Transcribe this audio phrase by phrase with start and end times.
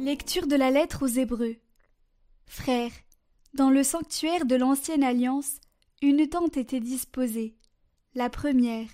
[0.00, 1.56] Lecture de la lettre aux Hébreux.
[2.46, 2.90] Frères,
[3.52, 5.60] dans le sanctuaire de l'ancienne alliance,
[6.00, 7.54] une tente était disposée,
[8.14, 8.88] la première,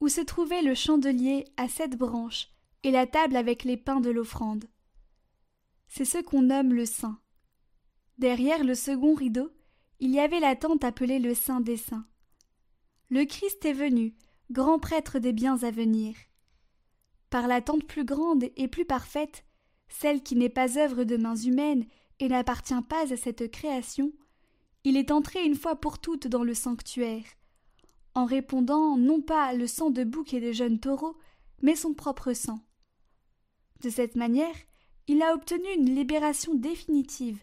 [0.00, 2.48] où se trouvait le chandelier à sept branches
[2.82, 4.64] et la table avec les pains de l'offrande.
[5.86, 7.20] C'est ce qu'on nomme le saint.
[8.18, 9.52] Derrière le second rideau,
[10.00, 12.08] il y avait la tente appelée le Saint des Saints.
[13.08, 14.16] Le Christ est venu,
[14.50, 16.16] grand prêtre des biens à venir.
[17.30, 19.44] Par la tente plus grande et plus parfaite,
[19.90, 21.84] celle qui n'est pas œuvre de mains humaines
[22.20, 24.12] et n'appartient pas à cette création,
[24.84, 27.24] il est entré une fois pour toutes dans le sanctuaire,
[28.14, 31.16] en répondant non pas le sang de bouc et de jeunes taureaux,
[31.60, 32.60] mais son propre sang.
[33.82, 34.54] De cette manière,
[35.06, 37.42] il a obtenu une libération définitive.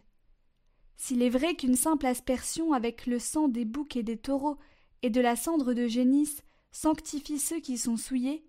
[0.95, 4.57] S'il est vrai qu'une simple aspersion avec le sang des boucs et des taureaux
[5.03, 8.45] et de la cendre de génisse sanctifie ceux qui sont souillés,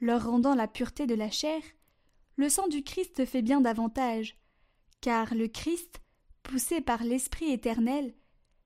[0.00, 1.62] leur rendant la pureté de la chair,
[2.36, 4.36] le sang du Christ fait bien davantage,
[5.00, 6.00] car le Christ,
[6.42, 8.14] poussé par l'Esprit éternel,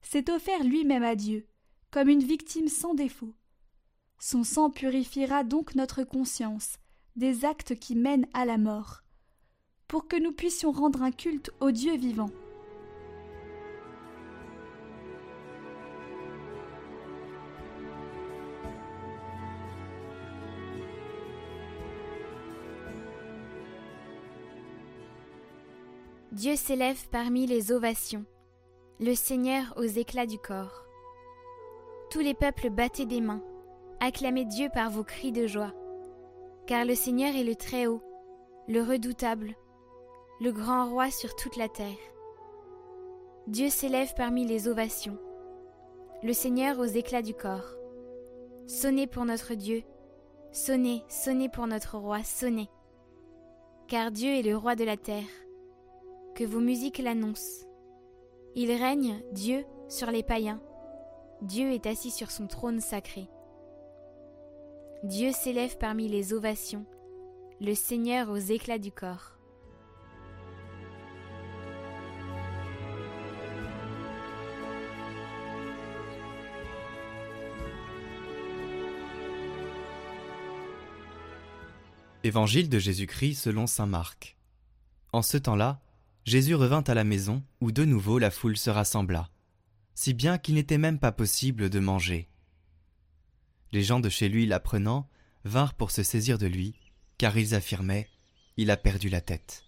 [0.03, 1.47] s'est offert lui-même à Dieu,
[1.91, 3.35] comme une victime sans défaut.
[4.19, 6.79] Son sang purifiera donc notre conscience
[7.17, 9.03] des actes qui mènent à la mort,
[9.89, 12.31] pour que nous puissions rendre un culte au Dieu vivant.
[26.41, 28.25] Dieu s'élève parmi les ovations,
[28.99, 30.87] le Seigneur aux éclats du corps.
[32.09, 33.45] Tous les peuples battaient des mains,
[34.01, 35.75] acclamez Dieu par vos cris de joie,
[36.67, 38.03] car le Seigneur est le Très-Haut,
[38.69, 39.55] le redoutable,
[40.41, 42.01] le grand roi sur toute la terre.
[43.47, 45.19] Dieu s'élève parmi les ovations,
[46.23, 47.75] le Seigneur aux éclats du corps.
[48.67, 49.83] Sonnez pour notre Dieu,
[50.53, 52.71] sonnez, sonnez pour notre roi, sonnez,
[53.89, 55.29] car Dieu est le roi de la terre
[56.41, 57.67] que vos musiques l'annoncent.
[58.55, 60.63] Il règne, Dieu, sur les païens.
[61.43, 63.29] Dieu est assis sur son trône sacré.
[65.05, 66.87] Dieu s'élève parmi les ovations,
[67.61, 69.37] le Seigneur aux éclats du corps.
[82.25, 84.39] Évangile de Jésus-Christ selon Saint Marc.
[85.13, 85.83] En ce temps-là,
[86.25, 89.31] Jésus revint à la maison, où de nouveau la foule se rassembla,
[89.95, 92.29] si bien qu'il n'était même pas possible de manger.
[93.73, 95.09] Les gens de chez lui l'apprenant
[95.45, 96.75] vinrent pour se saisir de lui,
[97.19, 98.09] car ils affirmaient
[98.57, 99.65] Il a perdu la tête.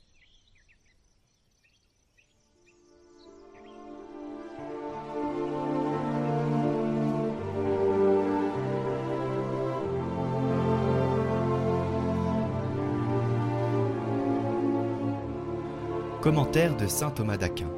[16.22, 17.68] Commentaire de saint Thomas d'Aquin.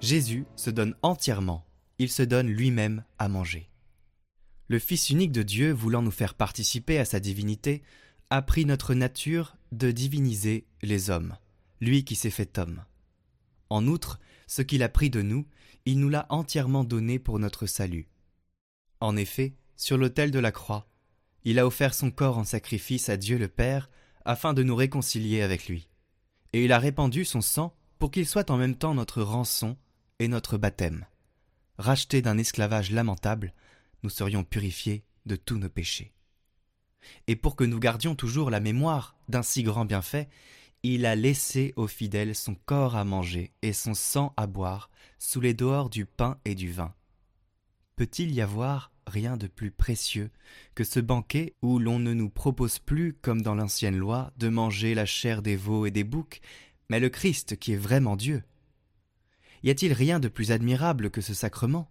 [0.00, 1.62] Jésus se donne entièrement,
[1.98, 3.68] il se donne lui-même à manger.
[4.68, 7.82] Le Fils unique de Dieu, voulant nous faire participer à sa divinité,
[8.30, 11.36] a pris notre nature de diviniser les hommes,
[11.82, 12.82] lui qui s'est fait homme.
[13.68, 15.46] En outre, ce qu'il a pris de nous,
[15.84, 18.08] il nous l'a entièrement donné pour notre salut.
[19.00, 20.88] En effet, sur l'autel de la croix,
[21.44, 23.90] il a offert son corps en sacrifice à Dieu le Père
[24.24, 25.90] afin de nous réconcilier avec lui
[26.54, 29.76] et il a répandu son sang pour qu'il soit en même temps notre rançon
[30.20, 31.04] et notre baptême.
[31.78, 33.52] Rachetés d'un esclavage lamentable,
[34.04, 36.12] nous serions purifiés de tous nos péchés.
[37.26, 40.28] Et pour que nous gardions toujours la mémoire d'un si grand bienfait,
[40.84, 45.40] il a laissé aux fidèles son corps à manger et son sang à boire sous
[45.40, 46.94] les dehors du pain et du vin.
[47.96, 50.30] Peut-il y avoir rien de plus précieux
[50.74, 54.94] que ce banquet où l'on ne nous propose plus, comme dans l'ancienne loi, de manger
[54.94, 56.40] la chair des veaux et des boucs,
[56.88, 58.42] mais le Christ qui est vraiment Dieu.
[59.62, 61.90] Y a-t-il rien de plus admirable que ce sacrement?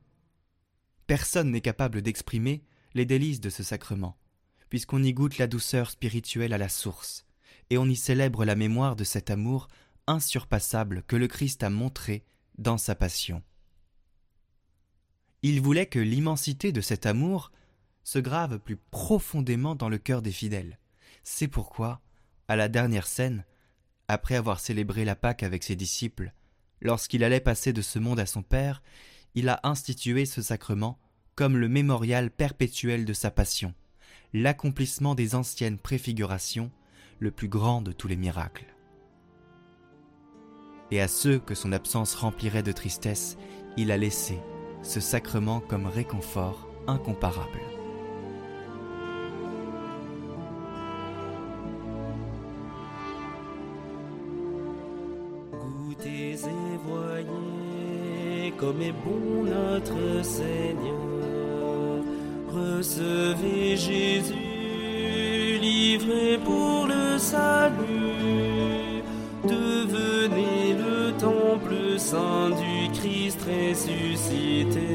[1.08, 2.64] Personne n'est capable d'exprimer
[2.94, 4.18] les délices de ce sacrement,
[4.70, 7.26] puisqu'on y goûte la douceur spirituelle à la source,
[7.70, 9.68] et on y célèbre la mémoire de cet amour
[10.08, 12.26] insurpassable que le Christ a montré
[12.58, 13.42] dans sa passion.
[15.46, 17.52] Il voulait que l'immensité de cet amour
[18.06, 20.80] se grave plus profondément dans le cœur des fidèles.
[21.24, 22.02] C'est pourquoi,
[22.48, 23.44] à la dernière scène,
[24.08, 26.32] après avoir célébré la Pâque avec ses disciples,
[26.80, 28.82] lorsqu'il allait passer de ce monde à son Père,
[29.36, 30.98] il a institué ce sacrement
[31.36, 33.74] comme le mémorial perpétuel de sa passion,
[34.34, 36.72] l'accomplissement des anciennes préfigurations,
[37.20, 38.74] le plus grand de tous les miracles.
[40.92, 43.36] Et à ceux que son absence remplirait de tristesse,
[43.76, 44.40] il a laissé
[44.84, 47.62] ce sacrement comme réconfort incomparable.
[55.52, 62.04] Goûtez et voyez comme est bon notre Seigneur.
[62.50, 68.73] Recevez Jésus, livré pour le salut.
[72.04, 74.94] Saint du Christ ressuscité.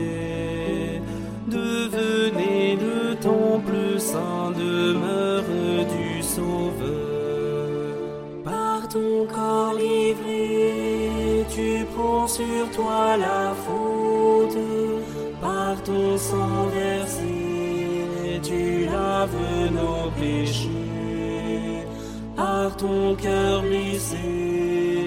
[1.47, 5.49] Devenez le temple saint, demeure
[5.97, 7.95] du Sauveur.
[8.45, 14.59] Par ton corps livré, tu prends sur toi la faute.
[15.41, 17.35] Par ton sang versé,
[18.43, 19.45] tu laves
[19.79, 20.69] nos péchés.
[22.37, 24.98] Par ton cœur blessé,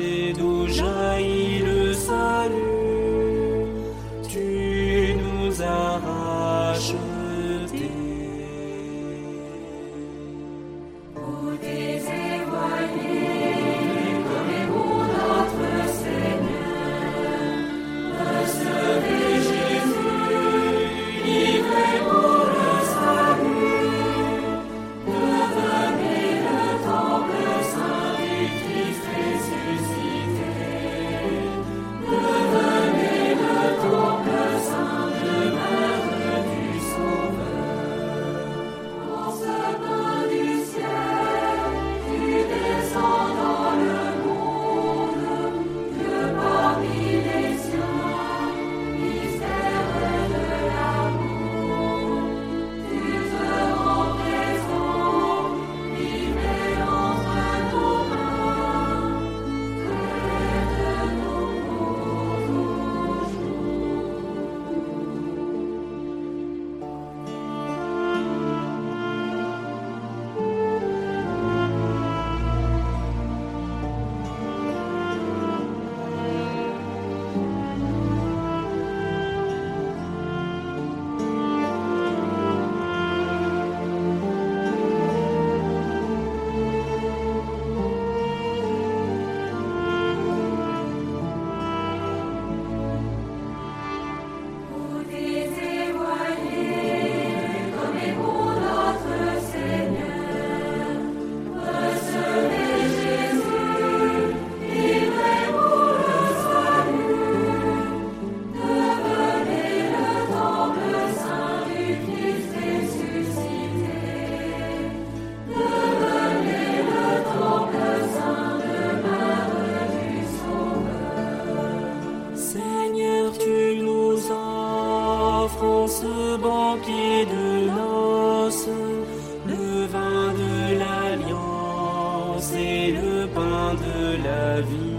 [132.41, 134.97] c'est le pain de la vie.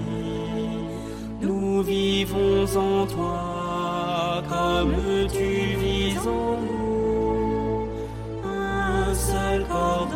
[1.40, 4.94] Nous vivons en toi comme
[5.36, 5.50] tu
[5.82, 7.88] vis en nous.
[8.44, 10.08] Un seul corps